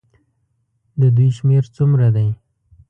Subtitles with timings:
[0.99, 2.27] د دوی شمېر څومره دی.